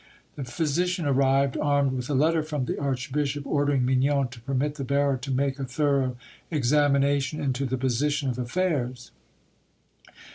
[0.35, 4.83] The physician arrived, armed with a letter from the archbishop, ordering Mignon to permit the
[4.83, 6.17] bearer to make a thorough
[6.49, 9.11] examination into the position of affairs.